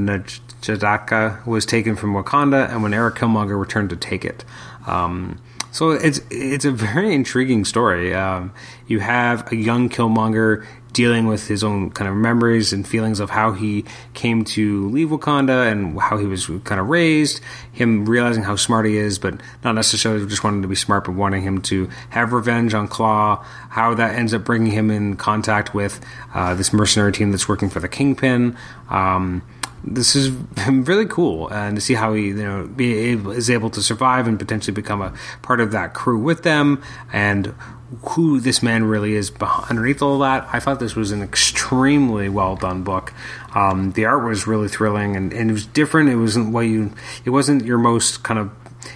was 1.46 1.66
taken 1.66 1.96
from 1.96 2.14
Wakanda 2.14 2.70
and 2.70 2.84
when 2.84 2.94
Eric 2.94 3.16
Killmonger 3.16 3.60
returned 3.60 3.90
to 3.90 3.96
take 3.96 4.24
it. 4.24 4.46
Um, 4.86 5.40
so 5.72 5.90
it's 5.90 6.22
it's 6.30 6.66
a 6.66 6.72
very 6.72 7.16
intriguing 7.16 7.66
story. 7.66 8.14
Um, 8.14 8.54
you 8.86 9.00
have 9.00 9.52
a 9.52 9.56
young 9.56 9.90
Killmonger 9.90 10.64
dealing 10.94 11.28
with 11.28 11.48
his 11.48 11.64
own 11.64 11.90
kind 11.90 12.08
of 12.08 12.16
memories 12.16 12.72
and 12.72 12.88
feelings 12.88 13.20
of 13.20 13.32
how 13.32 13.52
he 13.52 13.84
came 14.14 14.46
to 14.46 14.88
leave 14.90 15.10
Wakanda 15.10 15.70
and 15.72 16.00
how 16.00 16.18
he 16.18 16.26
was 16.26 16.48
kind 16.64 16.80
of 16.80 16.88
raised, 16.88 17.42
him 17.72 18.06
realizing 18.06 18.44
how 18.44 18.56
smart 18.56 18.86
he 18.86 18.96
is, 18.96 19.20
but 19.20 19.36
not 19.64 19.74
necessarily 19.74 20.26
just 20.28 20.44
wanting 20.44 20.62
to 20.62 20.68
be 20.68 20.76
smart, 20.76 21.06
but 21.06 21.14
wanting 21.14 21.42
him 21.42 21.62
to 21.64 21.90
have 22.10 22.32
revenge 22.32 22.74
on 22.74 22.88
Claw, 22.88 23.44
how 23.70 23.94
that 23.96 24.16
ends 24.16 24.34
up 24.34 24.46
bringing 24.46 24.72
him 24.72 24.92
in 24.92 25.16
contact 25.16 25.74
with 25.74 26.00
uh, 26.34 26.54
this 26.54 26.72
mercenary 26.72 27.12
team 27.12 27.32
that's 27.32 27.50
working 27.50 27.70
for 27.70 27.80
the 27.80 27.90
Kingpin. 27.90 28.56
Um, 28.90 29.42
this 29.84 30.16
is 30.16 30.30
really 30.68 31.06
cool, 31.06 31.50
and 31.50 31.76
to 31.76 31.82
see 31.82 31.94
how 31.94 32.14
he 32.14 32.28
you 32.28 32.34
know 32.36 32.70
able, 32.80 33.32
is 33.32 33.50
able 33.50 33.70
to 33.72 33.82
survive 33.82 34.28
and 34.28 34.40
potentially 34.40 34.74
become 34.74 35.02
a 35.02 35.14
part 35.42 35.60
of 35.60 35.72
that 35.72 35.94
crew 35.94 36.18
with 36.18 36.44
them, 36.44 36.82
and 37.12 37.54
who 38.02 38.40
this 38.40 38.64
man 38.64 38.84
really 38.84 39.14
is 39.14 39.32
underneath 39.70 40.02
all 40.02 40.20
that. 40.20 40.48
I 40.52 40.60
thought 40.60 40.80
this 40.80 40.96
was 40.96 41.12
an 41.12 41.22
extremely 41.22 42.30
well 42.30 42.56
done 42.56 42.84
book. 42.84 43.14
Um, 43.54 43.92
the 43.92 44.06
art 44.06 44.24
was 44.24 44.48
really 44.48 44.68
thrilling 44.68 45.16
and, 45.16 45.32
and, 45.32 45.50
it 45.50 45.54
was 45.54 45.66
different. 45.66 46.10
It 46.10 46.16
wasn't 46.16 46.54
what 46.54 46.62
you. 46.62 46.92
It 47.24 47.30
wasn't 47.30 47.66
your 47.66 47.78
most 47.78 48.24
kind 48.24 48.40
of. 48.40 48.52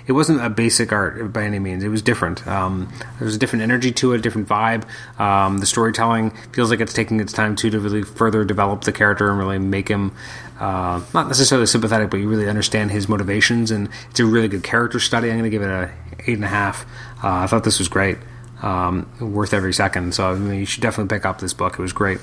It 0.06 0.14
wasn't 0.14 0.44
a 0.44 0.50
basic 0.50 0.92
art 0.92 1.32
by 1.32 1.44
any 1.44 1.60
means. 1.60 1.84
It 1.84 1.90
was 1.90 2.02
different. 2.02 2.46
Um, 2.46 2.92
there 3.20 3.26
was 3.26 3.36
a 3.36 3.40
different 3.40 3.64
energy 3.64 3.92
to 3.94 4.14
it, 4.14 4.18
a 4.18 4.22
different 4.22 4.48
vibe. 4.48 4.84
Um, 5.20 5.60
the 5.60 5.66
storytelling 5.66 6.32
feels 6.52 6.70
like 6.70 6.82
it's 6.82 6.94
taking 6.94 7.20
its 7.20 7.32
time 7.32 7.56
too 7.56 7.70
to 7.70 7.80
really 7.80 8.04
further 8.04 8.44
develop 8.44 8.82
the 8.82 8.92
character 8.92 9.30
and 9.30 9.40
really 9.40 9.60
make 9.60 9.88
him 9.88 10.14
uh, 10.60 11.02
not 11.14 11.28
necessarily 11.28 11.68
sympathetic, 11.68 12.10
but 12.10 12.18
you 12.18 12.28
really 12.28 12.50
understand 12.50 12.92
his 12.92 13.08
motivations. 13.08 13.72
And 13.72 13.90
it's 14.10 14.20
a 14.20 14.26
really 14.26 14.48
good 14.48 14.64
character 14.64 15.00
study. 15.00 15.30
I'm 15.30 15.38
going 15.38 15.44
to 15.44 15.50
give 15.50 15.62
it 15.62 15.70
a 15.70 15.92
eight 16.22 16.36
and 16.36 16.44
a 16.44 16.50
half. 16.50 16.86
Uh, 17.24 17.40
I 17.40 17.48
thought 17.48 17.64
this 17.64 17.80
was 17.80 17.88
great 17.88 18.18
um, 18.62 19.10
worth 19.20 19.54
every 19.54 19.74
second. 19.74 20.14
So 20.16 20.32
I 20.32 20.36
mean, 20.36 20.60
you 20.60 20.66
should 20.66 20.82
definitely 20.82 21.16
pick 21.16 21.26
up 21.26 21.40
this 21.40 21.54
book. 21.54 21.74
It 21.74 21.82
was 21.82 21.94
great. 21.94 22.20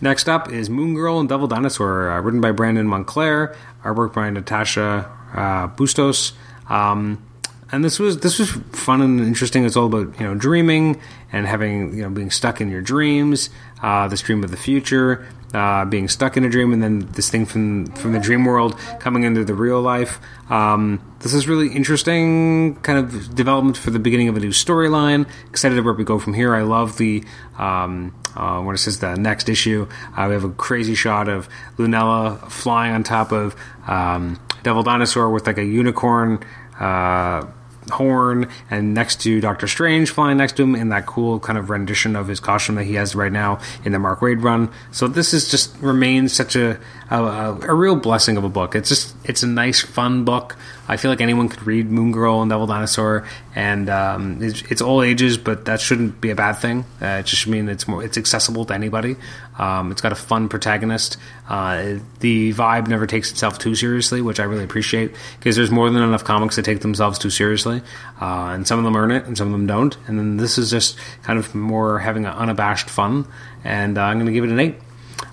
Next 0.00 0.28
up 0.28 0.50
is 0.50 0.68
Moon 0.68 0.94
Girl 0.94 1.18
and 1.18 1.28
Devil 1.28 1.46
Dinosaur, 1.46 2.10
uh, 2.10 2.20
written 2.20 2.40
by 2.40 2.52
Brandon 2.52 2.86
Montclare, 2.86 3.56
artwork 3.82 4.14
by 4.14 4.30
Natasha 4.30 5.10
uh, 5.34 5.66
Bustos. 5.68 6.32
Um, 6.68 7.22
and 7.70 7.84
this 7.84 7.98
was 7.98 8.20
this 8.20 8.38
was 8.38 8.50
fun 8.72 9.02
and 9.02 9.20
interesting. 9.20 9.64
It's 9.64 9.76
all 9.76 9.86
about 9.86 10.18
you 10.18 10.26
know 10.26 10.34
dreaming 10.34 11.00
and 11.32 11.46
having 11.46 11.94
you 11.94 12.02
know 12.02 12.10
being 12.10 12.30
stuck 12.30 12.60
in 12.60 12.70
your 12.70 12.80
dreams, 12.80 13.50
uh, 13.82 14.08
this 14.08 14.22
dream 14.22 14.42
of 14.42 14.50
the 14.50 14.56
future, 14.56 15.26
uh, 15.54 15.84
being 15.84 16.08
stuck 16.08 16.36
in 16.36 16.44
a 16.44 16.50
dream, 16.50 16.72
and 16.72 16.82
then 16.82 17.08
this 17.12 17.30
thing 17.30 17.46
from 17.46 17.86
from 17.92 18.12
the 18.12 18.20
dream 18.20 18.44
world 18.44 18.78
coming 19.00 19.22
into 19.22 19.44
the 19.44 19.54
real 19.54 19.80
life. 19.80 20.20
Um, 20.50 21.00
this 21.20 21.34
is 21.34 21.48
really 21.48 21.68
interesting 21.68 22.76
kind 22.82 22.98
of 22.98 23.34
development 23.34 23.76
for 23.76 23.90
the 23.90 23.98
beginning 23.98 24.28
of 24.28 24.36
a 24.36 24.40
new 24.40 24.50
storyline. 24.50 25.26
Excited 25.48 25.82
where 25.84 25.94
we 25.94 26.04
go 26.04 26.18
from 26.18 26.34
here. 26.34 26.54
I 26.54 26.62
love 26.62 26.98
the 26.98 27.24
um, 27.56 28.14
uh, 28.36 28.60
what 28.62 28.74
it 28.74 28.78
says 28.78 29.00
the 29.00 29.16
next 29.16 29.48
issue. 29.48 29.88
Uh, 30.16 30.26
we 30.28 30.34
have 30.34 30.44
a 30.44 30.50
crazy 30.50 30.94
shot 30.94 31.28
of 31.28 31.48
Lunella 31.76 32.50
flying 32.50 32.94
on 32.94 33.02
top 33.02 33.32
of 33.32 33.56
um, 33.86 34.38
Devil 34.62 34.82
Dinosaur 34.82 35.30
with 35.30 35.46
like 35.46 35.58
a 35.58 35.64
unicorn. 35.64 36.44
Uh, 36.78 37.46
horn 37.90 38.48
and 38.70 38.94
next 38.94 39.20
to 39.22 39.40
Doctor 39.40 39.66
Strange 39.66 40.10
flying 40.10 40.38
next 40.38 40.56
to 40.56 40.62
him 40.62 40.74
in 40.74 40.88
that 40.90 41.06
cool 41.06 41.40
kind 41.40 41.58
of 41.58 41.70
rendition 41.70 42.16
of 42.16 42.28
his 42.28 42.40
costume 42.40 42.76
that 42.76 42.84
he 42.84 42.94
has 42.94 43.14
right 43.14 43.32
now 43.32 43.60
in 43.84 43.92
the 43.92 43.98
Mark 43.98 44.20
Waid 44.20 44.42
run. 44.42 44.70
So 44.90 45.08
this 45.08 45.32
is 45.34 45.50
just 45.50 45.76
remains 45.78 46.32
such 46.32 46.56
a 46.56 46.78
a, 47.10 47.58
a 47.68 47.74
real 47.74 47.96
blessing 47.96 48.36
of 48.36 48.44
a 48.44 48.48
book. 48.48 48.74
It's 48.74 48.88
just 48.88 49.14
it's 49.24 49.42
a 49.42 49.46
nice 49.46 49.80
fun 49.80 50.24
book. 50.24 50.56
I 50.86 50.96
feel 50.96 51.10
like 51.10 51.20
anyone 51.20 51.48
could 51.48 51.62
read 51.66 51.90
Moon 51.90 52.12
Girl 52.12 52.40
and 52.40 52.50
Devil 52.50 52.66
Dinosaur, 52.66 53.26
and 53.54 53.90
um, 53.90 54.42
it's, 54.42 54.62
it's, 54.70 54.80
all 54.80 55.02
ages, 55.02 55.36
but 55.36 55.66
that 55.66 55.80
shouldn't 55.80 56.20
be 56.20 56.30
a 56.30 56.34
bad 56.34 56.54
thing. 56.54 56.86
Uh, 57.00 57.20
it 57.20 57.26
just 57.26 57.42
should 57.42 57.52
mean 57.52 57.68
it's 57.68 57.86
more 57.86 58.02
it's 58.02 58.16
accessible 58.16 58.64
to 58.66 58.74
anybody. 58.74 59.16
Um, 59.58 59.90
it's 59.90 60.00
got 60.00 60.12
a 60.12 60.16
fun 60.16 60.48
protagonist. 60.48 61.16
Uh, 61.48 61.96
the 62.20 62.52
vibe 62.54 62.88
never 62.88 63.06
takes 63.06 63.30
itself 63.30 63.58
too 63.58 63.74
seriously, 63.74 64.22
which 64.22 64.40
I 64.40 64.44
really 64.44 64.64
appreciate 64.64 65.14
because 65.38 65.56
there's 65.56 65.70
more 65.70 65.90
than 65.90 66.02
enough 66.02 66.24
comics 66.24 66.56
that 66.56 66.64
take 66.64 66.80
themselves 66.80 67.18
too 67.18 67.30
seriously, 67.30 67.82
uh, 68.20 68.50
and 68.52 68.66
some 68.66 68.78
of 68.78 68.84
them 68.84 68.96
earn 68.96 69.10
it 69.10 69.24
and 69.26 69.36
some 69.36 69.48
of 69.48 69.52
them 69.52 69.66
don't. 69.66 69.96
And 70.06 70.18
then 70.18 70.36
this 70.36 70.58
is 70.58 70.70
just 70.70 70.98
kind 71.22 71.38
of 71.38 71.54
more 71.54 71.98
having 71.98 72.26
an 72.26 72.32
unabashed 72.32 72.90
fun, 72.90 73.26
and 73.64 73.98
uh, 73.98 74.02
I'm 74.02 74.16
going 74.16 74.26
to 74.26 74.32
give 74.32 74.44
it 74.44 74.50
an 74.50 74.60
eight. 74.60 74.76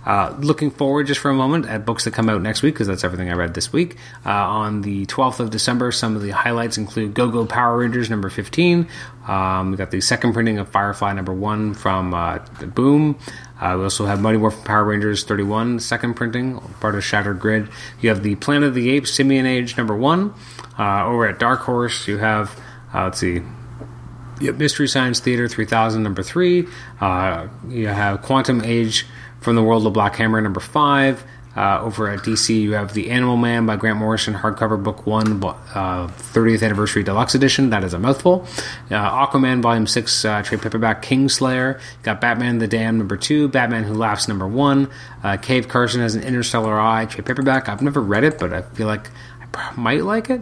Uh, 0.05 0.35
looking 0.39 0.69
forward 0.69 1.07
just 1.07 1.19
for 1.19 1.31
a 1.31 1.33
moment 1.33 1.65
at 1.65 1.85
books 1.85 2.03
that 2.03 2.13
come 2.13 2.29
out 2.29 2.41
next 2.41 2.61
week 2.61 2.75
because 2.75 2.87
that's 2.87 3.03
everything 3.03 3.29
I 3.29 3.33
read 3.33 3.53
this 3.53 3.73
week. 3.73 3.97
Uh, 4.25 4.29
on 4.29 4.81
the 4.81 5.05
12th 5.07 5.39
of 5.39 5.49
December, 5.49 5.91
some 5.91 6.15
of 6.15 6.21
the 6.21 6.29
highlights 6.29 6.77
include 6.77 7.13
Go 7.13 7.29
Go 7.29 7.45
Power 7.45 7.77
Rangers 7.77 8.09
number 8.09 8.29
15. 8.29 8.87
Um, 9.27 9.71
we 9.71 9.77
got 9.77 9.89
the 9.89 10.01
second 10.01 10.33
printing 10.33 10.59
of 10.59 10.69
Firefly 10.69 11.13
number 11.13 11.33
1 11.33 11.73
from 11.73 12.13
uh, 12.13 12.39
Boom. 12.75 13.17
Uh, 13.59 13.75
we 13.77 13.83
also 13.83 14.05
have 14.05 14.21
Mighty 14.21 14.37
Morphin 14.37 14.63
Power 14.63 14.83
Rangers 14.83 15.23
31, 15.23 15.79
second 15.79 16.13
printing, 16.15 16.59
part 16.81 16.95
of 16.95 17.03
Shattered 17.03 17.39
Grid. 17.39 17.69
You 18.01 18.09
have 18.09 18.21
the 18.21 18.35
Planet 18.35 18.69
of 18.69 18.75
the 18.75 18.91
Apes 18.91 19.11
Simian 19.11 19.45
Age 19.45 19.77
number 19.77 19.95
1. 19.95 20.33
Uh, 20.77 21.05
over 21.05 21.27
at 21.27 21.39
Dark 21.39 21.61
Horse, 21.61 22.07
you 22.07 22.17
have, 22.17 22.59
uh, 22.93 23.05
let's 23.05 23.19
see, 23.19 23.41
Yep, 24.41 24.55
Mystery 24.55 24.87
Science 24.87 25.19
Theater 25.19 25.47
3000, 25.47 26.03
number 26.03 26.21
three. 26.23 26.67
Uh, 26.99 27.47
you 27.69 27.87
have 27.87 28.21
Quantum 28.21 28.61
Age 28.63 29.05
from 29.39 29.55
the 29.55 29.63
World 29.63 29.87
of 29.87 29.93
Black 29.93 30.15
Hammer, 30.15 30.41
number 30.41 30.59
five. 30.59 31.23
Uh, 31.55 31.79
over 31.81 32.09
at 32.09 32.19
DC, 32.19 32.49
you 32.53 32.73
have 32.73 32.93
The 32.93 33.09
Animal 33.11 33.37
Man 33.37 33.65
by 33.65 33.77
Grant 33.77 33.97
Morrison, 33.97 34.33
hardcover 34.33 34.81
book 34.81 35.07
one, 35.07 35.41
uh, 35.41 36.07
30th 36.07 36.61
anniversary 36.61 37.01
deluxe 37.01 37.33
edition. 37.33 37.69
That 37.69 37.85
is 37.85 37.93
a 37.93 37.99
mouthful. 37.99 38.45
Uh, 38.91 39.25
Aquaman, 39.25 39.61
volume 39.61 39.87
six, 39.87 40.25
uh, 40.25 40.41
trade 40.41 40.61
paperback, 40.61 41.01
Kingslayer. 41.01 41.79
Got 42.03 42.19
Batman 42.19 42.57
the 42.57 42.67
Dam, 42.67 42.97
number 42.97 43.15
two. 43.15 43.47
Batman 43.47 43.85
Who 43.85 43.93
Laughs, 43.93 44.27
number 44.27 44.45
one. 44.45 44.89
Uh, 45.23 45.37
Cave 45.37 45.69
Carson 45.69 46.01
has 46.01 46.13
an 46.13 46.23
Interstellar 46.23 46.77
Eye, 46.77 47.05
trade 47.05 47.25
paperback. 47.25 47.69
I've 47.69 47.81
never 47.81 48.01
read 48.01 48.25
it, 48.25 48.37
but 48.37 48.51
I 48.51 48.61
feel 48.61 48.87
like 48.87 49.09
I 49.53 49.73
might 49.77 50.03
like 50.03 50.29
it. 50.29 50.41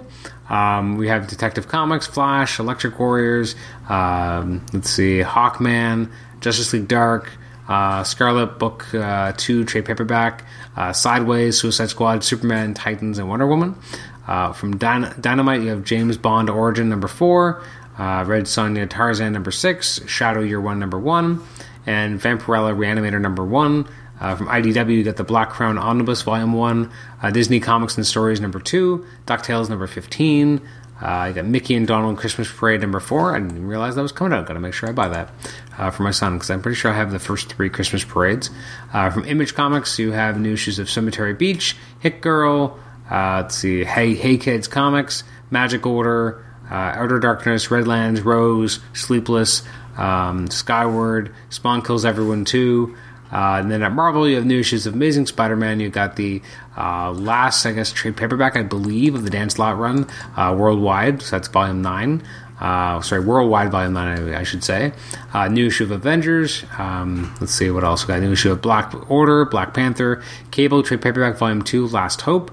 Um, 0.49 0.97
we 0.97 1.07
have 1.07 1.27
Detective 1.27 1.67
Comics, 1.67 2.05
Flash, 2.07 2.59
Electric 2.59 2.99
Warriors. 2.99 3.55
Um, 3.89 4.65
let's 4.73 4.89
see, 4.89 5.19
Hawkman, 5.21 6.11
Justice 6.41 6.73
League 6.73 6.87
Dark. 6.87 7.31
Uh, 7.67 8.03
Scarlet 8.03 8.59
Book 8.59 8.93
uh, 8.93 9.31
2 9.37 9.63
trade 9.63 9.85
paperback, 9.85 10.43
uh, 10.75 10.91
Sideways, 10.91 11.57
Suicide 11.57 11.89
Squad, 11.89 12.21
Superman, 12.21 12.73
Titans, 12.73 13.19
and 13.19 13.29
Wonder 13.29 13.47
Woman. 13.47 13.75
Uh, 14.27 14.51
from 14.51 14.77
Dyn- 14.77 15.19
Dynamite, 15.21 15.61
you 15.61 15.69
have 15.69 15.85
James 15.85 16.17
Bond 16.17 16.49
Origin 16.49 16.89
number 16.89 17.07
4, 17.07 17.63
uh, 17.97 18.25
Red 18.27 18.43
Sonja 18.45 18.89
Tarzan 18.89 19.31
number 19.31 19.49
6, 19.51 20.01
Shadow 20.07 20.41
Year 20.41 20.59
1 20.59 20.77
number 20.77 20.99
1, 20.99 21.41
and 21.85 22.19
Vampirella 22.19 22.75
Reanimator 22.75 23.21
number 23.21 23.45
1. 23.45 23.87
Uh, 24.23 24.35
from 24.35 24.47
IDW, 24.47 24.95
you 24.95 25.03
got 25.03 25.17
the 25.17 25.23
Black 25.23 25.49
Crown 25.49 25.77
Omnibus 25.77 26.21
Volume 26.21 26.53
1, 26.53 26.89
Disney 27.33 27.59
Comics 27.59 27.97
and 27.97 28.07
Stories 28.07 28.39
number 28.39 28.59
2, 28.59 29.05
DuckTales 29.27 29.69
number 29.69 29.85
15, 29.85 30.61
uh, 31.03 31.25
you 31.27 31.33
got 31.33 31.45
Mickey 31.45 31.75
and 31.75 31.85
Donald 31.85 32.17
Christmas 32.17 32.49
Parade 32.49 32.79
number 32.79 33.01
four. 33.01 33.35
I 33.35 33.39
didn't 33.39 33.67
realize 33.67 33.95
that 33.95 34.01
was 34.01 34.13
coming 34.13 34.31
out. 34.31 34.45
Got 34.45 34.53
to 34.53 34.61
make 34.61 34.73
sure 34.73 34.87
I 34.87 34.93
buy 34.93 35.09
that 35.09 35.29
uh, 35.77 35.91
for 35.91 36.03
my 36.03 36.11
son 36.11 36.35
because 36.35 36.49
I'm 36.49 36.61
pretty 36.61 36.75
sure 36.75 36.91
I 36.91 36.95
have 36.95 37.11
the 37.11 37.19
first 37.19 37.51
three 37.51 37.69
Christmas 37.69 38.05
parades. 38.05 38.49
Uh, 38.93 39.09
from 39.09 39.25
Image 39.25 39.53
Comics, 39.53 39.99
you 39.99 40.11
have 40.11 40.39
new 40.39 40.53
issues 40.53 40.79
of 40.79 40.89
Cemetery 40.89 41.33
Beach, 41.33 41.75
Hit 41.99 42.21
Girl. 42.21 42.79
Uh, 43.11 43.41
let's 43.41 43.55
see, 43.55 43.83
Hey 43.83 44.15
Hey 44.15 44.37
Kids 44.37 44.69
Comics, 44.69 45.25
Magic 45.51 45.85
Order, 45.85 46.45
uh, 46.71 46.93
Outer 46.95 47.19
Darkness, 47.19 47.69
Redlands, 47.69 48.21
Rose, 48.21 48.79
Sleepless, 48.93 49.63
um, 49.97 50.49
Skyward, 50.49 51.33
Spawn 51.49 51.81
Kills 51.81 52.05
Everyone 52.05 52.45
2. 52.45 52.95
Uh, 53.33 53.59
and 53.59 53.71
then 53.71 53.81
at 53.81 53.91
Marvel, 53.91 54.29
you 54.29 54.35
have 54.35 54.45
new 54.45 54.59
issues 54.59 54.85
of 54.85 54.93
Amazing 54.93 55.25
Spider-Man. 55.25 55.79
You 55.79 55.89
got 55.89 56.15
the 56.17 56.41
uh, 56.77 57.11
last, 57.11 57.65
I 57.65 57.71
guess, 57.71 57.91
trade 57.91 58.15
paperback, 58.15 58.55
I 58.55 58.61
believe, 58.61 59.15
of 59.15 59.23
the 59.23 59.31
Dan 59.31 59.49
Slott 59.49 59.79
run 59.79 60.07
uh, 60.37 60.55
worldwide. 60.55 61.23
So 61.23 61.31
that's 61.31 61.47
volume 61.47 61.81
nine. 61.81 62.21
Uh, 62.61 63.01
sorry, 63.01 63.25
worldwide 63.25 63.71
volume 63.71 63.93
nine, 63.93 64.35
I 64.35 64.43
should 64.43 64.63
say. 64.63 64.93
Uh, 65.33 65.47
new 65.47 65.67
issue 65.67 65.83
of 65.83 65.91
Avengers. 65.91 66.63
Um, 66.77 67.35
let's 67.41 67.53
see 67.53 67.71
what 67.71 67.83
else 67.83 68.03
we 68.03 68.13
got. 68.13 68.21
New 68.21 68.31
issue 68.31 68.51
of 68.51 68.61
Black 68.61 68.93
Order, 69.09 69.45
Black 69.45 69.73
Panther, 69.73 70.21
Cable 70.51 70.83
trade 70.83 71.01
paperback 71.01 71.35
volume 71.35 71.63
two, 71.63 71.87
Last 71.87 72.21
Hope, 72.21 72.51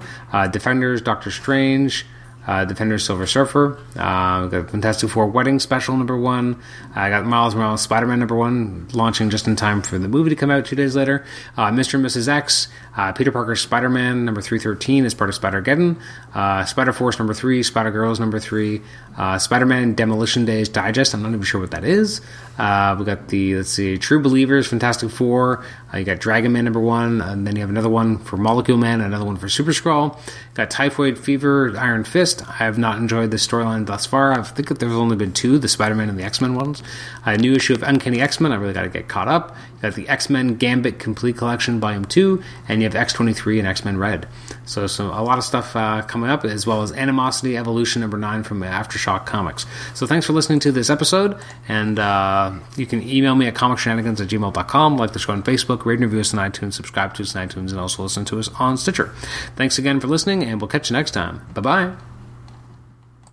Defenders, 0.51 1.03
Doctor 1.03 1.31
Strange 1.31 2.07
uh, 2.47 2.65
Defender 2.65 2.99
Silver 2.99 3.27
Surfer. 3.27 3.79
Uh, 3.97 4.47
got 4.47 4.71
Fantastic 4.71 5.11
Four 5.11 5.27
Wedding 5.27 5.59
Special 5.59 5.97
number 5.97 6.17
one. 6.17 6.61
I 6.95 7.11
got 7.11 7.27
Miles 7.27 7.55
Morales 7.55 7.83
Spider 7.83 8.07
Man 8.07 8.19
number 8.19 8.37
one, 8.37 8.89
launching 8.93 9.31
just 9.31 9.47
in 9.47 9.57
time 9.57 9.83
for 9.83 9.99
the 9.99 10.09
movie 10.09 10.31
to 10.31 10.37
come 10.37 10.51
out 10.51 10.65
two 10.65 10.77
days 10.77 10.97
later. 10.97 11.25
Uh, 11.57 11.71
Mr. 11.71 11.95
and 11.95 12.05
Mrs. 12.05 12.29
X, 12.29 12.69
uh, 12.97 13.13
Peter 13.13 13.33
Parker 13.33 13.57
Spider 13.57 13.89
Man 13.89 14.25
number 14.25 14.41
313 14.41 15.05
is 15.05 15.15
part 15.15 15.31
of 15.31 15.35
Spider 15.35 15.63
Geddon. 15.63 16.01
Uh, 16.35 16.65
Spider 16.65 16.93
Force 16.93 17.19
number 17.19 17.35
three, 17.35 17.63
Spider 17.63 17.91
Girls 17.91 18.21
number 18.21 18.39
three, 18.39 18.83
uh, 19.17 19.39
Spider 19.39 19.67
Man 19.67 19.95
Demolition 19.95 20.45
Days 20.45 20.69
Digest. 20.69 21.15
I'm 21.15 21.23
not 21.23 21.31
even 21.31 21.43
sure 21.43 21.61
what 21.61 21.71
that 21.73 21.85
is. 21.85 22.21
Uh, 22.59 22.95
we 22.99 23.07
got 23.07 23.29
the, 23.29 23.57
let's 23.57 23.71
see, 23.71 23.97
True 23.97 24.21
Believers, 24.21 24.67
Fantastic 24.67 25.11
Four. 25.11 25.65
Uh, 25.93 25.99
you 25.99 26.05
got 26.05 26.19
Dragon 26.21 26.53
Man 26.53 26.65
number 26.65 26.81
one, 26.81 27.23
and 27.23 27.47
then 27.47 27.57
you 27.57 27.61
have 27.63 27.71
another 27.71 27.89
one 27.89 28.19
for 28.19 28.37
Molecule 28.37 28.77
Man, 28.77 29.01
another 29.01 29.25
one 29.25 29.37
for 29.37 29.49
Super 29.49 29.71
Skrull. 29.71 30.19
Got 30.55 30.71
Typhoid 30.71 31.19
Fever, 31.19 31.75
Iron 31.79 32.05
Fist. 32.05 32.30
I 32.49 32.53
have 32.53 32.79
not 32.79 32.99
enjoyed 32.99 33.31
the 33.31 33.37
storyline 33.37 33.87
thus 33.87 34.07
far. 34.07 34.33
I 34.33 34.43
think 34.43 34.69
that 34.69 34.79
there's 34.79 34.93
only 34.93 35.17
been 35.17 35.33
two, 35.33 35.59
the 35.59 35.69
Spider 35.69 35.95
Man 35.95 36.09
and 36.09 36.19
the 36.19 36.23
X 36.23 36.41
Men 36.41 36.55
ones. 36.55 36.83
A 37.25 37.37
new 37.37 37.55
issue 37.55 37.75
of 37.75 37.83
Uncanny 37.83 38.21
X 38.21 38.41
Men. 38.41 38.53
I 38.53 38.57
really 38.57 38.73
got 38.73 38.83
to 38.83 38.89
get 38.89 39.09
caught 39.09 39.29
up. 39.29 39.57
You 39.77 39.83
got 39.83 39.95
the 39.95 40.09
X 40.09 40.31
Men 40.31 40.57
Gambit 40.57 40.99
Complete 40.99 41.37
Collection 41.37 41.81
Volume 41.81 42.05
2, 42.05 42.43
and 42.69 42.83
you 42.83 42.89
have 42.89 42.95
X23 42.95 43.59
and 43.59 43.67
X 43.67 43.85
Men 43.85 43.97
Red. 43.97 44.29
So, 44.65 44.87
so 44.87 45.07
a 45.07 45.23
lot 45.23 45.39
of 45.39 45.45
stuff 45.45 45.75
uh, 45.75 46.03
coming 46.03 46.31
up, 46.31 46.45
as 46.45 46.67
well 46.67 46.83
as 46.83 46.93
Animosity 46.93 47.57
Evolution 47.57 48.01
number 48.01 48.17
9 48.17 48.45
from 48.45 48.61
Aftershock 48.61 49.27
Comics. 49.27 49.67
So 49.95 50.07
thanks 50.07 50.27
for 50.27 50.33
listening 50.33 50.61
to 50.61 50.73
this 50.73 50.91
episode, 50.91 51.37
and 51.69 51.99
uh, 51.99 52.53
you 52.77 52.87
can 52.87 53.03
email 53.03 53.35
me 53.35 53.47
at 53.47 53.55
comicshenanigans 53.55 54.21
at 54.21 54.29
gmail.com, 54.29 54.97
like 54.97 55.13
the 55.13 55.19
show 55.19 55.33
on 55.33 55.43
Facebook, 55.43 55.85
rate 55.85 55.95
and 55.95 56.05
review 56.05 56.21
us 56.21 56.35
on 56.35 56.51
iTunes, 56.51 56.75
subscribe 56.75 57.15
to 57.15 57.23
us 57.23 57.35
on 57.35 57.49
iTunes, 57.49 57.71
and 57.71 57.81
also 57.81 58.03
listen 58.03 58.25
to 58.27 58.39
us 58.39 58.49
on 58.59 58.77
Stitcher. 58.77 59.13
Thanks 59.57 59.79
again 59.79 60.01
for 60.01 60.07
listening, 60.07 60.45
and 60.45 60.61
we'll 60.61 60.69
catch 60.69 60.91
you 60.91 60.97
next 60.97 61.13
time. 61.13 61.41
Bye 61.55 61.61
bye. 61.61 61.97